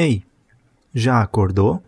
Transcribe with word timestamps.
Ei, 0.00 0.22
já 0.94 1.20
acordou? 1.20 1.82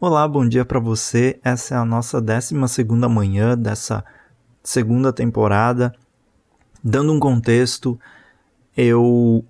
Olá, 0.00 0.26
bom 0.26 0.48
dia 0.48 0.64
para 0.64 0.80
você. 0.80 1.38
Essa 1.44 1.74
é 1.74 1.76
a 1.76 1.84
nossa 1.84 2.22
12 2.22 2.54
manhã 3.06 3.54
dessa 3.54 4.02
segunda 4.62 5.12
temporada. 5.12 5.94
Dando 6.82 7.12
um 7.12 7.20
contexto, 7.20 8.00
eu 8.74 9.44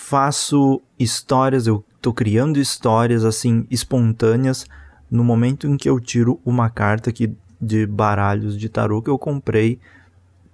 faço 0.00 0.80
histórias, 0.98 1.66
eu 1.66 1.84
tô 2.00 2.12
criando 2.12 2.58
histórias 2.58 3.22
assim 3.22 3.66
espontâneas 3.70 4.66
no 5.10 5.22
momento 5.22 5.68
em 5.68 5.76
que 5.76 5.88
eu 5.88 6.00
tiro 6.00 6.40
uma 6.44 6.70
carta 6.70 7.10
aqui 7.10 7.36
de 7.60 7.86
baralhos 7.86 8.58
de 8.58 8.68
tarô 8.68 9.02
que 9.02 9.10
eu 9.10 9.18
comprei 9.18 9.78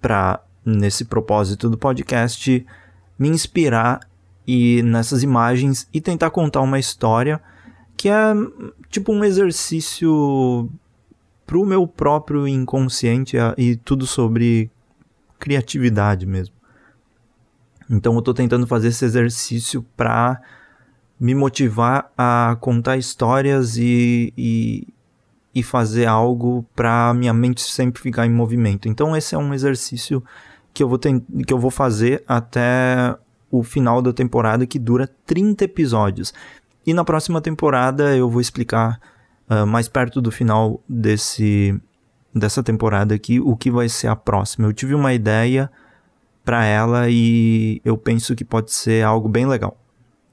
para 0.01 0.41
nesse 0.65 1.05
propósito 1.05 1.71
do 1.71 1.79
podcast 1.79 2.67
me 3.17 3.29
inspirar 3.29 4.01
e 4.47 4.83
nessas 4.83 5.23
imagens 5.23 5.89
e 5.95 6.01
tentar 6.01 6.31
contar 6.31 6.61
uma 6.61 6.79
história 6.79 7.41
que 7.97 8.09
é 8.09 8.35
tipo 8.91 9.13
um 9.13 9.25
exercício 9.25 10.69
pro 11.47 11.65
meu 11.65 11.87
próprio 11.87 12.49
inconsciente 12.49 13.37
e 13.57 13.77
tudo 13.77 14.07
sobre 14.07 14.69
criatividade 15.39 16.27
mesmo. 16.27 16.56
Então 17.89 18.13
eu 18.15 18.19
estou 18.19 18.35
tentando 18.35 18.67
fazer 18.67 18.89
esse 18.89 19.05
exercício 19.05 19.85
para 19.97 20.41
me 21.19 21.35
motivar 21.35 22.11
a 22.17 22.57
contar 22.61 22.97
histórias 22.97 23.77
e, 23.77 24.33
e, 24.37 24.87
e 25.55 25.63
fazer 25.63 26.07
algo 26.07 26.65
para 26.75 27.15
minha 27.15 27.33
mente 27.33 27.63
sempre 27.63 28.03
ficar 28.03 28.27
em 28.27 28.31
movimento. 28.31 28.89
Então 28.89 29.17
esse 29.17 29.35
é 29.35 29.39
um 29.39 29.55
exercício 29.55 30.23
que 30.75 30.83
eu 30.83 30.89
vou, 30.89 30.99
que 30.99 31.53
eu 31.53 31.59
vou 31.59 31.71
fazer 31.71 32.23
até 32.29 33.17
o 33.51 33.63
final 33.63 34.03
da 34.03 34.13
temporada 34.13 34.67
que 34.67 34.79
dura 34.79 35.09
30 35.25 35.65
episódios. 35.65 36.35
E 36.87 36.93
na 36.93 37.05
próxima 37.05 37.41
temporada 37.41 38.17
eu 38.17 38.29
vou 38.29 38.41
explicar 38.41 39.01
uh, 39.49 39.67
mais 39.67 39.89
perto 39.89 40.21
do 40.21 40.31
final 40.31 40.81
desse 40.89 41.81
dessa 42.35 42.63
temporada 42.63 43.15
aqui 43.15 43.41
o 43.41 43.57
que 43.57 43.71
vai 43.71 43.89
ser 43.89 44.09
a 44.09 44.17
próxima. 44.17 44.69
Eu 44.69 44.73
tive 44.75 44.95
uma 44.95 45.15
ideia 45.15 45.71
para 46.47 46.65
ela 46.65 47.11
e 47.11 47.83
eu 47.85 47.99
penso 47.99 48.35
que 48.37 48.45
pode 48.45 48.73
ser 48.73 49.05
algo 49.05 49.29
bem 49.29 49.47
legal. 49.47 49.77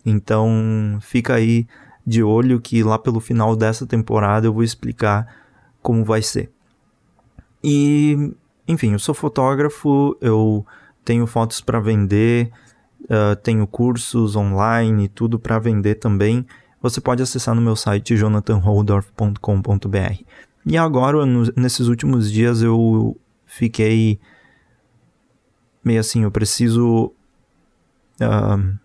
Então 0.05 0.99
fica 1.01 1.33
aí 1.33 1.67
de 2.05 2.21
olho 2.21 2.61
que 2.61 2.83
lá 2.83 2.99
pelo 2.99 3.19
final 3.19 3.55
dessa 3.55 3.87
temporada 3.87 4.45
eu 4.45 4.53
vou 4.53 4.61
explicar 4.63 5.27
como 5.81 6.05
vai 6.05 6.21
ser. 6.21 6.51
E 7.63 8.31
enfim, 8.67 8.91
eu 8.93 8.99
sou 8.99 9.15
fotógrafo, 9.15 10.15
eu 10.21 10.63
tenho 11.03 11.25
fotos 11.25 11.61
para 11.61 11.79
vender, 11.79 12.51
uh, 13.05 13.35
tenho 13.37 13.65
cursos 13.65 14.35
online 14.35 15.05
e 15.05 15.09
tudo 15.09 15.39
para 15.39 15.57
vender 15.57 15.95
também. 15.95 16.45
Você 16.79 17.01
pode 17.01 17.23
acessar 17.23 17.55
no 17.55 17.61
meu 17.61 17.75
site 17.75 18.15
jonathanholdorf.com.br. 18.15 20.23
E 20.65 20.77
agora, 20.77 21.25
nesses 21.55 21.87
últimos 21.87 22.31
dias, 22.31 22.61
eu 22.61 23.17
fiquei 23.47 24.19
meio 25.83 25.99
assim, 25.99 26.23
eu 26.23 26.31
preciso 26.31 27.11
uh, 28.21 28.77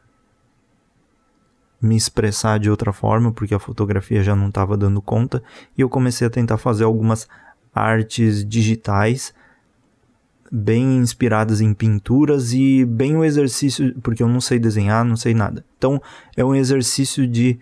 me 1.80 1.96
expressar 1.96 2.58
de 2.58 2.70
outra 2.70 2.92
forma, 2.92 3.32
porque 3.32 3.54
a 3.54 3.58
fotografia 3.58 4.22
já 4.22 4.34
não 4.34 4.48
estava 4.48 4.76
dando 4.76 5.00
conta, 5.00 5.42
e 5.76 5.80
eu 5.80 5.88
comecei 5.88 6.26
a 6.26 6.30
tentar 6.30 6.58
fazer 6.58 6.84
algumas 6.84 7.28
artes 7.74 8.44
digitais 8.44 9.32
bem 10.50 10.96
inspiradas 10.96 11.60
em 11.60 11.74
pinturas 11.74 12.52
e 12.52 12.84
bem 12.84 13.14
o 13.14 13.20
um 13.20 13.24
exercício, 13.24 13.94
porque 14.02 14.22
eu 14.22 14.28
não 14.28 14.40
sei 14.40 14.58
desenhar, 14.58 15.04
não 15.04 15.16
sei 15.16 15.34
nada. 15.34 15.64
Então, 15.76 16.02
é 16.36 16.44
um 16.44 16.54
exercício 16.54 17.26
de 17.26 17.58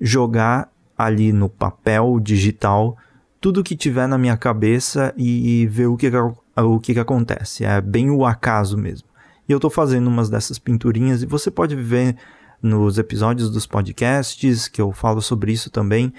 jogar 0.00 0.72
ali 0.96 1.32
no 1.32 1.48
papel 1.48 2.18
digital 2.20 2.96
tudo 3.42 3.64
que 3.64 3.74
tiver 3.74 4.06
na 4.06 4.16
minha 4.16 4.36
cabeça 4.36 5.12
e, 5.16 5.66
ver 5.66 5.86
o 5.86 5.96
que, 5.96 6.08
o 6.56 6.78
que, 6.78 6.94
que 6.94 7.00
acontece. 7.00 7.64
É 7.64 7.80
bem 7.80 8.10
o 8.10 8.24
acaso 8.24 8.76
mesmo. 8.76 9.08
E 9.48 9.52
eu 9.52 9.56
estou 9.56 9.70
fazendo 9.70 10.06
umas 10.06 10.28
dessas 10.28 10.58
pinturinhas 10.58 11.22
e 11.22 11.26
você 11.26 11.50
pode 11.50 11.74
ver 11.74 12.16
nos 12.62 12.96
episódios 12.96 13.50
dos 13.50 13.66
podcasts 13.66 14.68
que 14.68 14.80
eu 14.80 14.92
falo 14.92 15.20
sobre 15.20 15.52
isso 15.52 15.70
também. 15.70 16.12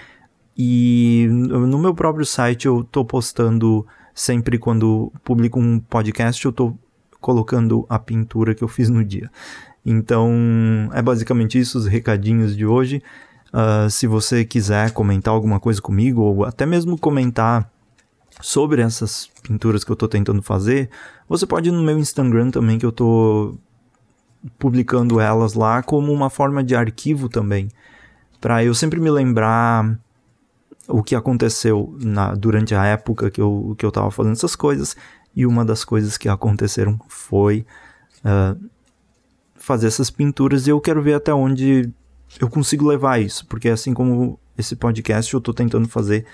E 0.57 1.27
no 1.29 1.79
meu 1.79 1.95
próprio 1.95 2.25
site 2.25 2.65
eu 2.65 2.81
estou 2.81 3.03
postando 3.05 3.85
sempre 4.13 4.57
quando 4.57 5.11
publico 5.23 5.59
um 5.59 5.79
podcast, 5.79 6.43
eu 6.45 6.51
estou 6.51 6.77
colocando 7.19 7.85
a 7.89 7.97
pintura 7.97 8.53
que 8.53 8.63
eu 8.63 8.67
fiz 8.67 8.89
no 8.89 9.03
dia. 9.03 9.31
Então 9.85 10.89
é 10.93 11.01
basicamente 11.01 11.57
isso, 11.59 11.77
os 11.77 11.87
recadinhos 11.87 12.55
de 12.55 12.65
hoje. 12.65 13.01
Uh, 13.53 13.89
se 13.89 14.07
você 14.07 14.43
quiser 14.43 14.91
comentar 14.91 15.33
alguma 15.33 15.59
coisa 15.59 15.81
comigo, 15.81 16.21
ou 16.21 16.43
até 16.43 16.65
mesmo 16.65 16.97
comentar 16.97 17.69
sobre 18.41 18.81
essas 18.81 19.29
pinturas 19.41 19.83
que 19.83 19.91
eu 19.91 19.95
estou 19.95 20.07
tentando 20.07 20.41
fazer, 20.41 20.89
você 21.27 21.45
pode 21.45 21.69
ir 21.69 21.71
no 21.71 21.83
meu 21.83 21.97
Instagram 21.97 22.51
também, 22.51 22.77
que 22.77 22.85
eu 22.85 22.89
estou 22.89 23.57
publicando 24.59 25.19
elas 25.19 25.53
lá 25.53 25.81
como 25.81 26.11
uma 26.11 26.29
forma 26.29 26.63
de 26.63 26.75
arquivo 26.75 27.29
também, 27.29 27.69
para 28.41 28.63
eu 28.63 28.75
sempre 28.75 28.99
me 28.99 29.09
lembrar 29.09 29.97
o 30.87 31.01
que 31.01 31.15
aconteceu 31.15 31.95
na, 32.01 32.35
durante 32.35 32.75
a 32.75 32.85
época 32.85 33.31
que 33.31 33.39
eu, 33.39 33.73
que 33.77 33.85
eu 33.85 33.91
tava 33.91 34.11
fazendo 34.11 34.33
essas 34.33 34.55
coisas, 34.55 34.95
e 35.35 35.45
uma 35.45 35.63
das 35.63 35.83
coisas 35.83 36.17
que 36.17 36.27
aconteceram 36.27 36.99
foi 37.07 37.65
uh, 38.19 38.59
fazer 39.55 39.87
essas 39.87 40.09
pinturas, 40.09 40.67
e 40.67 40.71
eu 40.71 40.81
quero 40.81 41.01
ver 41.01 41.13
até 41.13 41.33
onde 41.33 41.89
eu 42.39 42.49
consigo 42.49 42.87
levar 42.87 43.21
isso, 43.21 43.45
porque 43.47 43.69
assim 43.69 43.93
como 43.93 44.39
esse 44.57 44.75
podcast 44.75 45.33
eu 45.33 45.37
estou 45.37 45.53
tentando 45.53 45.87
fazer 45.87 46.25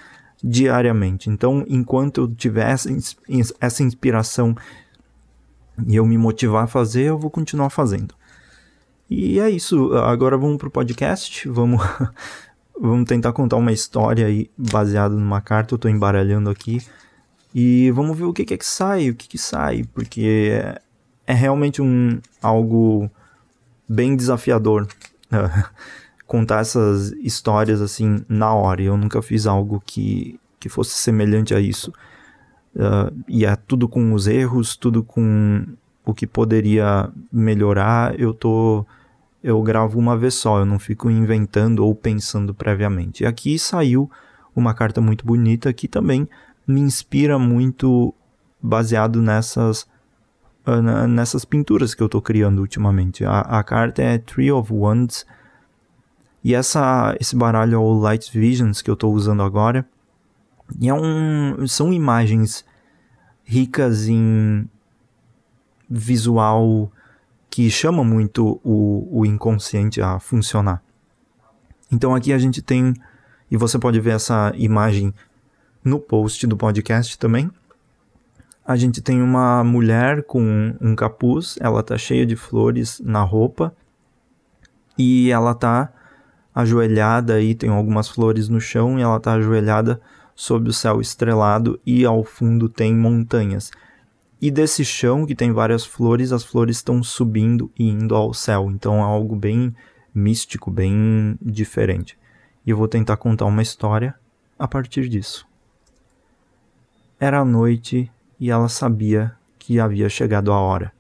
diariamente. 0.44 1.30
Então, 1.30 1.66
enquanto 1.68 2.22
eu 2.22 2.28
tiver 2.28 2.70
essa, 2.70 3.84
inspiração 3.84 4.56
e 5.88 5.96
eu 5.96 6.06
me 6.06 6.18
motivar 6.18 6.64
a 6.64 6.68
fazer, 6.68 7.04
eu 7.04 7.18
vou 7.18 7.30
continuar 7.30 7.70
fazendo. 7.70 8.14
E 9.10 9.40
é 9.40 9.50
isso. 9.50 9.94
Agora 9.96 10.38
vamos 10.38 10.58
pro 10.58 10.70
podcast. 10.70 11.48
Vamos, 11.50 11.82
vamos 12.80 13.06
tentar 13.08 13.34
contar 13.34 13.58
uma 13.58 13.72
história 13.72 14.28
aí 14.28 14.50
baseada 14.58 15.16
numa 15.16 15.42
carta. 15.42 15.74
Eu 15.74 15.78
estou 15.78 15.90
embaralhando 15.90 16.50
aqui. 16.50 16.80
E 17.54 17.92
vamos 17.92 18.18
ver 18.18 18.26
o 18.26 18.34
que, 18.34 18.46
que 18.46 18.54
é 18.54 18.58
que 18.58 18.66
sai, 18.66 19.10
o 19.10 19.16
que, 19.16 19.28
que 19.28 19.38
sai, 19.38 19.84
porque 19.94 20.52
é, 20.52 20.80
é 21.26 21.34
realmente 21.34 21.82
um 21.82 22.20
algo 22.42 23.10
bem 23.88 24.16
desafiador 24.16 24.88
contar 26.30 26.60
essas 26.60 27.12
histórias 27.14 27.82
assim 27.82 28.24
na 28.30 28.54
hora. 28.54 28.84
Eu 28.84 28.96
nunca 28.96 29.20
fiz 29.20 29.48
algo 29.48 29.82
que, 29.84 30.40
que 30.60 30.70
fosse 30.70 30.92
semelhante 30.92 31.56
a 31.56 31.60
isso. 31.60 31.92
Uh, 32.76 33.12
e 33.28 33.46
é 33.46 33.56
tudo 33.56 33.90
com 33.90 34.14
os 34.14 34.28
erros, 34.28 34.76
tudo 34.78 35.04
com 35.04 35.66
o 36.06 36.14
que 36.14 36.28
poderia 36.28 37.10
melhorar. 37.34 38.18
Eu 38.20 38.32
tô 38.32 38.86
eu 39.44 39.60
gravo 39.64 39.98
uma 39.98 40.16
vez 40.16 40.36
só, 40.36 40.60
eu 40.60 40.66
não 40.66 40.78
fico 40.78 41.10
inventando 41.10 41.84
ou 41.84 41.96
pensando 41.96 42.54
previamente. 42.54 43.24
E 43.24 43.26
aqui 43.26 43.58
saiu 43.58 44.08
uma 44.56 44.76
carta 44.76 45.02
muito 45.02 45.26
bonita 45.26 45.74
que 45.74 45.88
também 45.88 46.30
me 46.68 46.80
inspira 46.80 47.40
muito 47.40 48.14
baseado 48.62 49.20
nessas 49.20 49.88
uh, 50.68 51.08
nessas 51.08 51.44
pinturas 51.44 51.96
que 51.96 52.04
eu 52.04 52.06
estou 52.06 52.22
criando 52.22 52.60
ultimamente. 52.60 53.26
A, 53.26 53.40
a 53.40 53.64
carta 53.64 54.04
é 54.04 54.20
Tree 54.20 54.52
of 54.52 54.72
Wands 54.72 55.26
e 56.44 56.56
essa, 56.56 57.16
esse 57.20 57.36
baralho 57.36 57.76
é 57.76 57.78
o 57.78 58.00
Light 58.00 58.32
Visions 58.32 58.82
que 58.82 58.90
eu 58.90 58.94
estou 58.94 59.14
usando 59.14 59.44
agora. 59.44 59.86
E 60.80 60.88
é 60.88 60.94
um, 60.94 61.68
são 61.68 61.92
imagens 61.92 62.66
ricas 63.44 64.08
em 64.08 64.70
visual 65.90 66.92
que 67.50 67.70
chama 67.70 68.04
muito 68.04 68.60
o, 68.64 69.08
o 69.12 69.26
inconsciente 69.26 70.02
a 70.02 70.20
funcionar. 70.20 70.82
Então 71.92 72.14
aqui 72.14 72.32
a 72.32 72.38
gente 72.38 72.62
tem, 72.62 72.94
e 73.50 73.58
você 73.58 73.80
pode 73.80 74.00
ver 74.00 74.12
essa 74.12 74.54
imagem 74.56 75.14
no 75.84 76.00
post 76.00 76.46
do 76.46 76.56
podcast 76.56 77.18
também. 77.18 77.50
A 78.64 78.76
gente 78.76 79.02
tem 79.02 79.22
uma 79.22 79.64
mulher 79.64 80.24
com 80.24 80.76
um 80.80 80.96
capuz, 80.96 81.58
ela 81.60 81.82
tá 81.82 81.98
cheia 81.98 82.26
de 82.26 82.36
flores 82.36 83.02
na 83.04 83.24
roupa 83.24 83.76
e 84.96 85.32
ela 85.32 85.56
tá 85.56 85.92
ajoelhada 86.54 87.36
aí, 87.36 87.56
tem 87.56 87.70
algumas 87.70 88.10
flores 88.10 88.50
no 88.50 88.60
chão 88.60 88.98
e 88.98 89.02
ela 89.02 89.18
está 89.18 89.34
ajoelhada 89.34 90.02
sob 90.36 90.70
o 90.70 90.74
céu 90.74 91.02
estrelado 91.02 91.80
e 91.86 92.06
ao 92.06 92.24
fundo 92.24 92.70
tem 92.70 92.96
montanhas. 92.96 93.72
E 94.42 94.50
desse 94.50 94.86
chão 94.86 95.26
que 95.26 95.36
tem 95.36 95.52
várias 95.52 95.86
flores, 95.86 96.32
as 96.32 96.46
flores 96.46 96.78
estão 96.78 97.04
subindo 97.04 97.70
e 97.78 97.90
indo 97.90 98.16
ao 98.16 98.34
céu. 98.34 98.72
Então 98.72 99.00
é 99.00 99.02
algo 99.02 99.36
bem 99.36 99.76
místico, 100.16 100.72
bem 100.72 101.38
diferente. 101.42 102.18
E 102.66 102.70
eu 102.70 102.78
vou 102.78 102.88
tentar 102.88 103.18
contar 103.18 103.46
uma 103.46 103.62
história 103.62 104.16
a 104.58 104.68
partir 104.68 105.10
disso. 105.10 105.46
Era 107.20 107.44
noite 107.44 108.10
e 108.40 108.50
ela 108.50 108.70
sabia 108.70 109.36
que 109.58 109.78
havia 109.78 110.08
chegado 110.08 110.54
a 110.54 110.60
hora. 110.60 110.94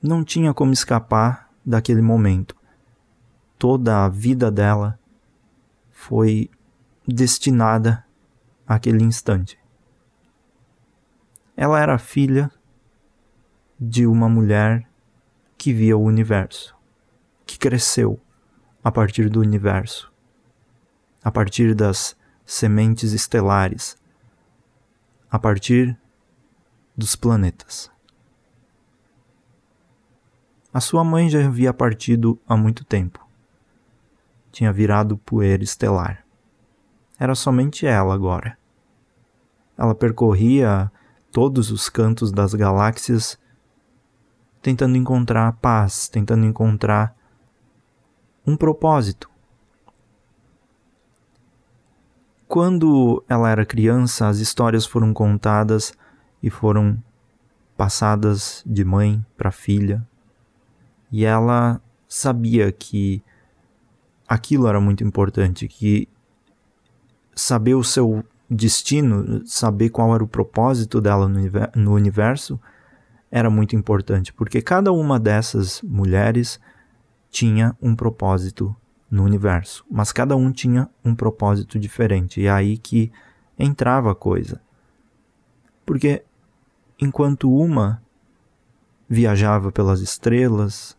Não 0.00 0.22
tinha 0.22 0.54
como 0.54 0.72
escapar 0.72 1.50
daquele 1.66 2.00
momento. 2.00 2.54
Toda 3.58 4.04
a 4.04 4.08
vida 4.08 4.50
dela 4.50 4.98
foi 5.90 6.48
destinada 7.06 8.04
àquele 8.66 9.02
instante. 9.02 9.58
Ela 11.56 11.80
era 11.80 11.98
filha 11.98 12.50
de 13.80 14.06
uma 14.06 14.28
mulher 14.28 14.88
que 15.56 15.72
via 15.72 15.96
o 15.96 16.02
universo, 16.04 16.76
que 17.44 17.58
cresceu 17.58 18.20
a 18.82 18.92
partir 18.92 19.28
do 19.28 19.40
universo, 19.40 20.12
a 21.22 21.30
partir 21.30 21.74
das 21.74 22.16
sementes 22.44 23.12
estelares, 23.12 23.96
a 25.28 25.38
partir 25.38 25.98
dos 26.96 27.16
planetas. 27.16 27.90
A 30.72 30.80
sua 30.80 31.02
mãe 31.02 31.28
já 31.28 31.44
havia 31.44 31.74
partido 31.74 32.40
há 32.46 32.56
muito 32.56 32.84
tempo. 32.84 33.27
Tinha 34.50 34.72
virado 34.72 35.18
poeira 35.18 35.62
estelar. 35.62 36.24
Era 37.18 37.34
somente 37.34 37.86
ela 37.86 38.14
agora. 38.14 38.56
Ela 39.76 39.94
percorria 39.94 40.90
todos 41.30 41.70
os 41.70 41.88
cantos 41.88 42.32
das 42.32 42.54
galáxias 42.54 43.38
tentando 44.60 44.96
encontrar 44.96 45.52
paz, 45.54 46.08
tentando 46.08 46.44
encontrar 46.44 47.14
um 48.46 48.56
propósito. 48.56 49.30
Quando 52.46 53.22
ela 53.28 53.50
era 53.50 53.66
criança, 53.66 54.26
as 54.26 54.38
histórias 54.38 54.86
foram 54.86 55.12
contadas 55.12 55.92
e 56.42 56.48
foram 56.48 57.02
passadas 57.76 58.62
de 58.66 58.84
mãe 58.84 59.24
para 59.36 59.50
filha, 59.50 60.06
e 61.12 61.24
ela 61.24 61.80
sabia 62.08 62.72
que 62.72 63.22
aquilo 64.28 64.68
era 64.68 64.80
muito 64.80 65.02
importante, 65.02 65.66
que 65.66 66.08
saber 67.34 67.74
o 67.74 67.82
seu 67.82 68.24
destino, 68.50 69.46
saber 69.46 69.90
qual 69.90 70.14
era 70.14 70.22
o 70.22 70.28
propósito 70.28 71.00
dela 71.00 71.30
no 71.74 71.94
universo, 71.94 72.60
era 73.30 73.50
muito 73.50 73.76
importante, 73.76 74.32
porque 74.32 74.62
cada 74.62 74.90
uma 74.92 75.18
dessas 75.18 75.82
mulheres 75.82 76.60
tinha 77.30 77.76
um 77.80 77.94
propósito 77.94 78.74
no 79.10 79.22
universo, 79.22 79.84
mas 79.90 80.12
cada 80.12 80.34
um 80.36 80.50
tinha 80.50 80.88
um 81.04 81.14
propósito 81.14 81.78
diferente, 81.78 82.40
e 82.40 82.46
é 82.46 82.50
aí 82.50 82.78
que 82.78 83.12
entrava 83.58 84.12
a 84.12 84.14
coisa. 84.14 84.60
Porque 85.84 86.22
enquanto 86.98 87.52
uma 87.52 88.02
viajava 89.08 89.70
pelas 89.72 90.00
estrelas 90.00 90.96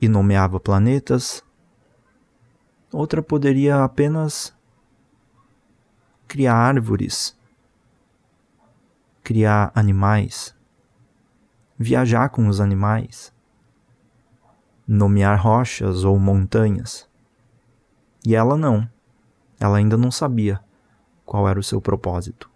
e 0.00 0.08
nomeava 0.08 0.60
planetas, 0.60 1.42
outra 2.92 3.22
poderia 3.22 3.82
apenas 3.82 4.54
criar 6.26 6.54
árvores, 6.54 7.36
criar 9.22 9.70
animais, 9.74 10.54
viajar 11.78 12.28
com 12.28 12.48
os 12.48 12.60
animais, 12.60 13.32
nomear 14.86 15.40
rochas 15.40 16.04
ou 16.04 16.18
montanhas. 16.18 17.08
E 18.24 18.34
ela 18.34 18.56
não. 18.56 18.88
Ela 19.58 19.78
ainda 19.78 19.96
não 19.96 20.10
sabia 20.10 20.60
qual 21.24 21.48
era 21.48 21.58
o 21.58 21.62
seu 21.62 21.80
propósito. 21.80 22.50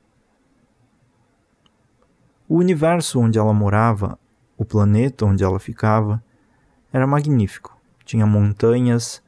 O 2.48 2.56
universo 2.56 3.20
onde 3.20 3.38
ela 3.38 3.54
morava, 3.54 4.18
o 4.56 4.64
planeta 4.64 5.24
onde 5.24 5.44
ela 5.44 5.58
ficava, 5.58 6.22
era 6.92 7.06
magnífico. 7.06 7.76
Tinha 8.04 8.26
montanhas, 8.26 9.22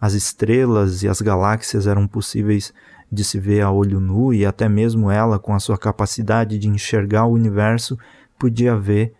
as 0.00 0.14
estrelas 0.14 1.02
e 1.02 1.08
as 1.08 1.20
galáxias 1.20 1.86
eram 1.86 2.08
possíveis 2.08 2.72
de 3.12 3.22
se 3.22 3.38
ver 3.38 3.60
a 3.60 3.70
olho 3.70 4.00
nu 4.00 4.32
e 4.32 4.46
até 4.46 4.68
mesmo 4.68 5.10
ela, 5.10 5.38
com 5.38 5.54
a 5.54 5.60
sua 5.60 5.76
capacidade 5.76 6.58
de 6.58 6.68
enxergar 6.68 7.26
o 7.26 7.32
universo, 7.32 7.98
podia 8.38 8.76
ver 8.76 9.14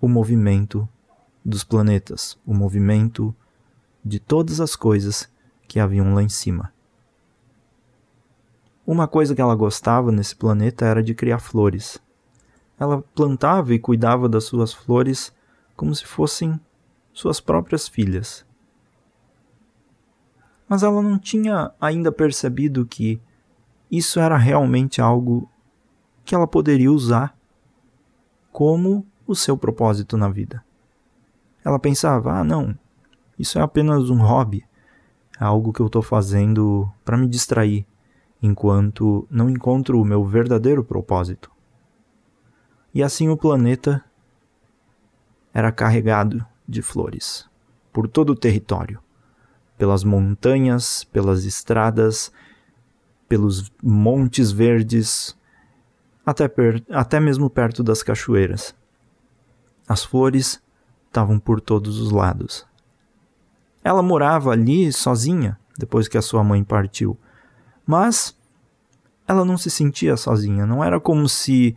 o 0.00 0.08
movimento 0.08 0.88
dos 1.44 1.62
planetas, 1.62 2.38
o 2.44 2.52
movimento 2.52 3.34
de 4.04 4.18
todas 4.18 4.60
as 4.60 4.74
coisas 4.74 5.28
que 5.68 5.78
haviam 5.78 6.14
lá 6.14 6.22
em 6.22 6.28
cima. 6.28 6.72
Uma 8.86 9.06
coisa 9.06 9.34
que 9.34 9.40
ela 9.40 9.54
gostava 9.54 10.10
nesse 10.10 10.34
planeta 10.34 10.86
era 10.86 11.02
de 11.02 11.14
criar 11.14 11.38
flores. 11.38 11.98
Ela 12.80 13.02
plantava 13.14 13.74
e 13.74 13.78
cuidava 13.78 14.28
das 14.28 14.44
suas 14.44 14.72
flores 14.72 15.32
como 15.76 15.94
se 15.94 16.06
fossem 16.06 16.58
suas 17.12 17.38
próprias 17.38 17.86
filhas 17.86 18.47
mas 20.68 20.82
ela 20.82 21.00
não 21.00 21.18
tinha 21.18 21.72
ainda 21.80 22.12
percebido 22.12 22.84
que 22.84 23.20
isso 23.90 24.20
era 24.20 24.36
realmente 24.36 25.00
algo 25.00 25.48
que 26.24 26.34
ela 26.34 26.46
poderia 26.46 26.92
usar 26.92 27.36
como 28.52 29.06
o 29.26 29.34
seu 29.34 29.56
propósito 29.56 30.16
na 30.16 30.28
vida. 30.28 30.62
Ela 31.64 31.78
pensava: 31.78 32.32
ah, 32.34 32.44
não, 32.44 32.78
isso 33.38 33.58
é 33.58 33.62
apenas 33.62 34.10
um 34.10 34.18
hobby, 34.18 34.64
é 35.40 35.44
algo 35.44 35.72
que 35.72 35.80
eu 35.80 35.86
estou 35.86 36.02
fazendo 36.02 36.90
para 37.04 37.16
me 37.16 37.26
distrair, 37.26 37.86
enquanto 38.42 39.26
não 39.30 39.48
encontro 39.48 40.00
o 40.00 40.04
meu 40.04 40.22
verdadeiro 40.24 40.84
propósito. 40.84 41.50
E 42.92 43.02
assim 43.02 43.28
o 43.28 43.36
planeta 43.36 44.04
era 45.52 45.72
carregado 45.72 46.44
de 46.68 46.82
flores 46.82 47.48
por 47.92 48.06
todo 48.06 48.30
o 48.30 48.36
território 48.36 49.00
pelas 49.78 50.02
montanhas, 50.02 51.04
pelas 51.04 51.44
estradas, 51.44 52.32
pelos 53.28 53.72
montes 53.82 54.50
verdes, 54.50 55.38
até, 56.26 56.48
per 56.48 56.84
até 56.90 57.20
mesmo 57.20 57.48
perto 57.48 57.82
das 57.82 58.02
cachoeiras. 58.02 58.74
As 59.88 60.04
flores 60.04 60.60
estavam 61.06 61.38
por 61.38 61.60
todos 61.60 61.98
os 61.98 62.10
lados. 62.10 62.66
Ela 63.82 64.02
morava 64.02 64.50
ali 64.50 64.92
sozinha 64.92 65.58
depois 65.78 66.08
que 66.08 66.18
a 66.18 66.22
sua 66.22 66.42
mãe 66.42 66.64
partiu, 66.64 67.16
mas 67.86 68.36
ela 69.26 69.44
não 69.44 69.56
se 69.56 69.70
sentia 69.70 70.16
sozinha, 70.16 70.66
não 70.66 70.82
era 70.82 70.98
como 70.98 71.28
se 71.28 71.76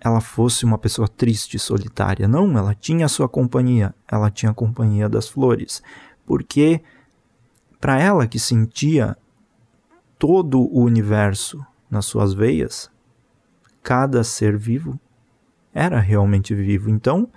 ela 0.00 0.20
fosse 0.20 0.64
uma 0.64 0.78
pessoa 0.78 1.08
triste 1.08 1.56
e 1.56 1.58
solitária. 1.58 2.28
Não, 2.28 2.56
ela 2.56 2.74
tinha 2.74 3.06
a 3.06 3.08
sua 3.08 3.28
companhia, 3.28 3.94
ela 4.06 4.30
tinha 4.30 4.50
a 4.50 4.54
companhia 4.54 5.08
das 5.08 5.28
flores 5.28 5.82
porque 6.28 6.82
para 7.80 7.98
ela 7.98 8.28
que 8.28 8.38
sentia 8.38 9.16
todo 10.18 10.60
o 10.60 10.82
universo 10.82 11.64
nas 11.90 12.04
suas 12.04 12.34
veias, 12.34 12.90
cada 13.82 14.22
ser 14.22 14.58
vivo 14.58 15.00
era 15.72 15.98
realmente 15.98 16.54
vivo. 16.54 16.90
Então, 16.90 17.30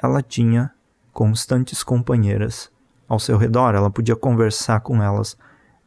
ela 0.00 0.22
tinha 0.22 0.72
constantes 1.12 1.82
companheiras 1.82 2.70
ao 3.08 3.18
seu 3.18 3.36
redor, 3.36 3.74
ela 3.74 3.90
podia 3.90 4.14
conversar 4.14 4.78
com 4.80 5.02
elas, 5.02 5.36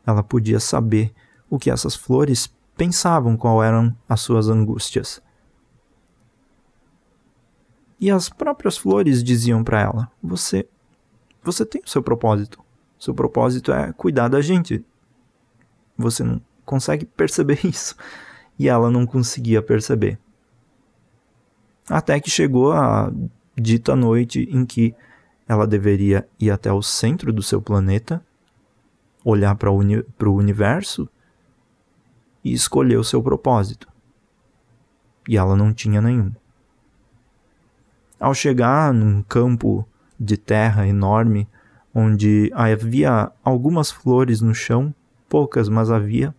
ela 0.05 0.21
podia 0.21 0.59
saber 0.59 1.13
o 1.49 1.57
que 1.57 1.71
essas 1.71 1.95
flores 1.95 2.53
pensavam, 2.75 3.37
qual 3.37 3.63
eram 3.63 3.95
as 4.09 4.19
suas 4.19 4.49
angústias. 4.49 5.21
E 7.97 8.11
as 8.11 8.27
próprias 8.27 8.77
flores 8.77 9.23
diziam 9.23 9.63
para 9.63 9.79
ela: 9.79 10.11
Você 10.21 10.67
você 11.43 11.65
tem 11.65 11.81
o 11.85 11.89
seu 11.89 12.03
propósito. 12.03 12.59
Seu 12.99 13.13
propósito 13.13 13.71
é 13.71 13.91
cuidar 13.93 14.27
da 14.27 14.41
gente. 14.41 14.85
Você 15.97 16.23
não 16.23 16.41
consegue 16.65 17.05
perceber 17.05 17.59
isso. 17.65 17.95
E 18.59 18.69
ela 18.69 18.91
não 18.91 19.05
conseguia 19.05 19.61
perceber. 19.61 20.19
Até 21.89 22.19
que 22.19 22.29
chegou 22.29 22.71
a 22.71 23.11
dita 23.55 23.95
noite 23.95 24.47
em 24.51 24.65
que 24.65 24.95
ela 25.47 25.67
deveria 25.67 26.27
ir 26.39 26.51
até 26.51 26.71
o 26.71 26.81
centro 26.81 27.33
do 27.33 27.43
seu 27.43 27.61
planeta, 27.61 28.23
olhar 29.25 29.55
para 29.55 29.69
o 29.69 29.75
uni 29.75 30.05
universo 30.21 31.09
e 32.43 32.53
escolher 32.53 32.97
o 32.97 33.03
seu 33.03 33.21
propósito. 33.21 33.87
E 35.27 35.37
ela 35.37 35.55
não 35.55 35.73
tinha 35.73 36.01
nenhum. 36.01 36.31
Ao 38.19 38.33
chegar 38.33 38.93
num 38.93 39.21
campo 39.23 39.85
de 40.23 40.37
terra 40.37 40.87
enorme, 40.87 41.49
onde 41.93 42.51
havia 42.53 43.31
algumas 43.43 43.89
flores 43.89 44.39
no 44.39 44.53
chão, 44.53 44.93
poucas, 45.27 45.67
mas 45.67 45.89
havia. 45.89 46.33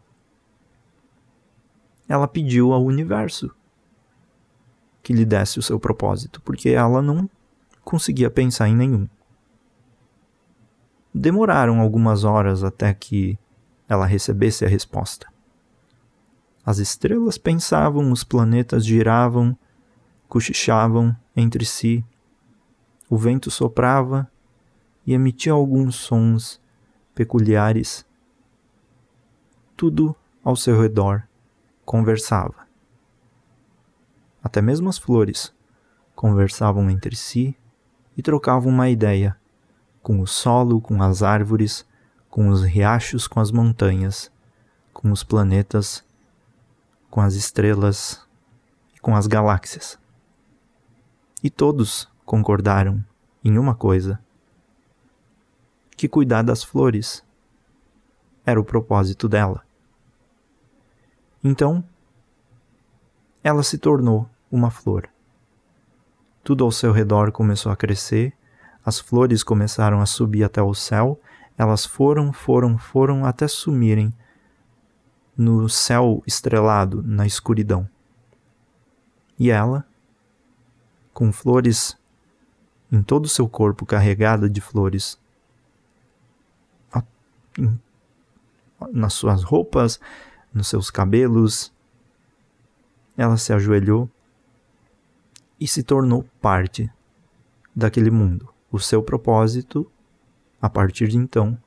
Ela 2.08 2.28
pediu 2.28 2.72
ao 2.72 2.84
universo 2.84 3.52
que 5.02 5.12
lhe 5.12 5.24
desse 5.24 5.58
o 5.58 5.62
seu 5.62 5.80
propósito, 5.80 6.40
porque 6.42 6.68
ela 6.68 7.02
não 7.02 7.28
conseguia 7.82 8.30
pensar 8.30 8.68
em 8.68 8.76
nenhum. 8.76 9.08
Demoraram 11.12 11.80
algumas 11.80 12.22
horas 12.22 12.62
até 12.62 12.94
que 12.94 13.36
ela 13.88 14.06
recebesse 14.06 14.64
a 14.64 14.68
resposta. 14.68 15.26
As 16.64 16.78
estrelas 16.78 17.36
pensavam, 17.36 18.12
os 18.12 18.22
planetas 18.22 18.86
giravam, 18.86 19.58
cochichavam 20.28 21.14
entre 21.34 21.64
si, 21.64 22.04
o 23.12 23.16
vento 23.18 23.50
soprava 23.50 24.26
e 25.06 25.12
emitia 25.12 25.52
alguns 25.52 25.96
sons 25.96 26.58
peculiares. 27.14 28.06
Tudo 29.76 30.16
ao 30.42 30.56
seu 30.56 30.80
redor 30.80 31.28
conversava. 31.84 32.66
Até 34.42 34.62
mesmo 34.62 34.88
as 34.88 34.96
flores 34.96 35.52
conversavam 36.14 36.88
entre 36.88 37.14
si 37.14 37.54
e 38.16 38.22
trocavam 38.22 38.72
uma 38.72 38.88
ideia 38.88 39.36
com 40.02 40.18
o 40.18 40.26
solo, 40.26 40.80
com 40.80 41.02
as 41.02 41.22
árvores, 41.22 41.86
com 42.30 42.48
os 42.48 42.62
riachos, 42.62 43.28
com 43.28 43.40
as 43.40 43.52
montanhas, 43.52 44.32
com 44.90 45.12
os 45.12 45.22
planetas, 45.22 46.02
com 47.10 47.20
as 47.20 47.34
estrelas 47.34 48.26
e 48.96 49.00
com 49.00 49.14
as 49.14 49.26
galáxias. 49.26 49.98
E 51.42 51.50
todos 51.50 52.10
concordaram 52.32 53.04
em 53.44 53.58
uma 53.58 53.74
coisa: 53.74 54.18
que 55.94 56.08
cuidar 56.08 56.40
das 56.40 56.64
flores 56.64 57.22
era 58.46 58.58
o 58.58 58.64
propósito 58.64 59.28
dela. 59.28 59.62
Então, 61.44 61.84
ela 63.44 63.62
se 63.62 63.76
tornou 63.76 64.26
uma 64.50 64.70
flor. 64.70 65.10
Tudo 66.42 66.64
ao 66.64 66.72
seu 66.72 66.90
redor 66.90 67.32
começou 67.32 67.70
a 67.70 67.76
crescer, 67.76 68.32
as 68.82 68.98
flores 68.98 69.42
começaram 69.42 70.00
a 70.00 70.06
subir 70.06 70.42
até 70.42 70.62
o 70.62 70.72
céu, 70.72 71.20
elas 71.58 71.84
foram, 71.84 72.32
foram, 72.32 72.78
foram 72.78 73.26
até 73.26 73.46
sumirem 73.46 74.10
no 75.36 75.68
céu 75.68 76.22
estrelado, 76.26 77.02
na 77.02 77.26
escuridão. 77.26 77.86
E 79.38 79.50
ela, 79.50 79.84
com 81.12 81.30
flores 81.30 82.00
em 82.92 83.02
todo 83.02 83.24
o 83.24 83.28
seu 83.28 83.48
corpo 83.48 83.86
carregada 83.86 84.50
de 84.50 84.60
flores, 84.60 85.18
nas 88.92 89.14
suas 89.14 89.42
roupas, 89.42 89.98
nos 90.52 90.68
seus 90.68 90.90
cabelos, 90.90 91.72
ela 93.16 93.38
se 93.38 93.52
ajoelhou 93.52 94.10
e 95.58 95.66
se 95.66 95.82
tornou 95.82 96.24
parte 96.40 96.90
daquele 97.74 98.10
mundo. 98.10 98.52
O 98.70 98.78
seu 98.78 99.02
propósito, 99.02 99.90
a 100.60 100.68
partir 100.68 101.08
de 101.08 101.16
então, 101.16 101.58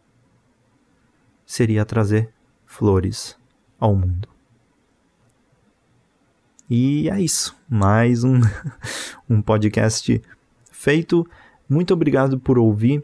seria 1.45 1.85
trazer 1.85 2.31
flores 2.65 3.37
ao 3.79 3.95
mundo. 3.95 4.27
E 6.69 7.09
é 7.09 7.21
isso. 7.21 7.55
Mais 7.69 8.23
um, 8.23 8.41
um 9.29 9.41
podcast 9.41 10.21
feito. 10.85 11.27
Muito 11.67 11.95
obrigado 11.95 12.39
por 12.39 12.59
ouvir. 12.59 13.03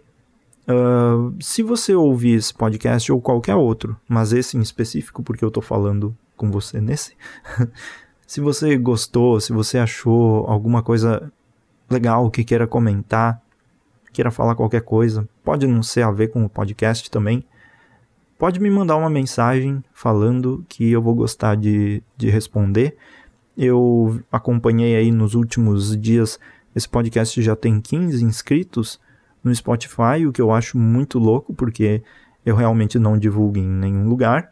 Uh, 0.70 1.34
se 1.42 1.64
você 1.64 1.96
ouvir 1.96 2.36
esse 2.36 2.54
podcast 2.54 3.12
ou 3.12 3.20
qualquer 3.20 3.56
outro, 3.56 3.98
mas 4.08 4.32
esse 4.32 4.56
em 4.56 4.62
específico, 4.62 5.24
porque 5.24 5.44
eu 5.44 5.48
estou 5.48 5.64
falando 5.64 6.16
com 6.38 6.52
você 6.52 6.80
nesse, 6.80 7.16
se 8.28 8.40
você 8.40 8.78
gostou, 8.78 9.40
se 9.40 9.52
você 9.52 9.80
achou 9.80 10.46
alguma 10.46 10.84
coisa 10.84 11.32
legal 11.90 12.30
que 12.30 12.44
queira 12.44 12.68
comentar, 12.68 13.42
queira 14.14 14.30
falar 14.30 14.54
qualquer 14.54 14.82
coisa, 14.82 15.28
pode 15.44 15.66
não 15.66 15.82
ser 15.82 16.04
a 16.04 16.12
ver 16.12 16.28
com 16.28 16.46
o 16.46 16.50
podcast 16.50 17.10
também, 17.10 17.44
pode 18.38 18.60
me 18.60 18.70
mandar 18.70 18.96
uma 18.96 19.10
mensagem 19.10 19.84
falando 19.92 20.64
que 20.70 20.92
eu 20.92 21.02
vou 21.02 21.16
gostar 21.16 21.56
de, 21.56 22.04
de 22.16 22.30
responder. 22.30 22.96
Eu 23.58 24.22
acompanhei 24.32 24.96
aí 24.96 25.12
nos 25.12 25.34
últimos 25.34 26.00
dias, 26.00 26.40
esse 26.76 26.88
podcast 26.88 27.42
já 27.42 27.56
tem 27.56 27.82
15 27.82 28.24
inscritos 28.24 29.00
no 29.44 29.54
Spotify, 29.54 30.26
o 30.28 30.32
que 30.32 30.42
eu 30.42 30.52
acho 30.52 30.78
muito 30.78 31.20
louco, 31.20 31.54
porque 31.54 32.02
eu 32.46 32.56
realmente 32.56 32.98
não 32.98 33.18
divulgo 33.18 33.58
em 33.58 33.68
nenhum 33.68 34.08
lugar. 34.08 34.50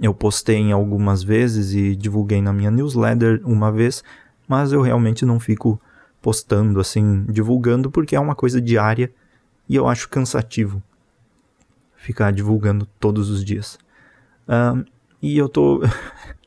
Eu 0.00 0.12
postei 0.12 0.56
em 0.56 0.72
algumas 0.72 1.22
vezes 1.22 1.72
e 1.72 1.94
divulguei 1.94 2.42
na 2.42 2.52
minha 2.52 2.70
newsletter 2.70 3.40
uma 3.44 3.70
vez, 3.70 4.02
mas 4.48 4.72
eu 4.72 4.82
realmente 4.82 5.24
não 5.24 5.38
fico 5.38 5.80
postando 6.20 6.80
assim, 6.80 7.24
divulgando, 7.28 7.90
porque 7.90 8.14
é 8.16 8.20
uma 8.20 8.34
coisa 8.34 8.60
diária 8.60 9.12
e 9.68 9.76
eu 9.76 9.88
acho 9.88 10.08
cansativo 10.08 10.82
ficar 11.96 12.32
divulgando 12.32 12.86
todos 12.98 13.30
os 13.30 13.44
dias. 13.44 13.78
Uh, 14.48 14.84
e 15.20 15.38
eu 15.38 15.48
tô. 15.48 15.80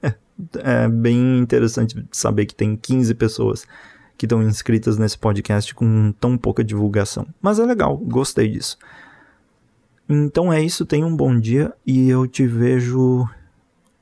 é 0.59 0.87
bem 0.87 1.39
interessante 1.39 2.05
saber 2.11 2.45
que 2.45 2.53
tem 2.53 2.75
15 2.75 3.13
pessoas 3.15 3.65
que 4.17 4.25
estão 4.25 4.41
inscritas 4.41 4.97
nesse 4.97 5.17
podcast 5.17 5.73
com 5.73 6.11
tão 6.13 6.37
pouca 6.37 6.63
divulgação. 6.63 7.27
Mas 7.41 7.59
é 7.59 7.65
legal, 7.65 7.97
gostei 7.97 8.49
disso. 8.49 8.77
Então 10.07 10.53
é 10.53 10.61
isso, 10.61 10.85
tenha 10.85 11.05
um 11.05 11.15
bom 11.15 11.37
dia 11.37 11.73
e 11.85 12.09
eu 12.09 12.27
te 12.27 12.45
vejo, 12.45 13.27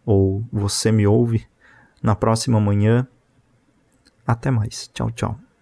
ou 0.05 0.43
você 0.51 0.91
me 0.91 1.07
ouve, 1.07 1.47
na 2.01 2.15
próxima 2.15 2.59
manhã. 2.59 3.07
Até 4.27 4.51
mais. 4.51 4.89
Tchau, 4.93 5.11
tchau. 5.11 5.52